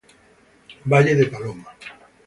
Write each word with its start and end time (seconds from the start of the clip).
Valle 0.91 1.13
de 1.15 1.27
Paloma 1.27 1.69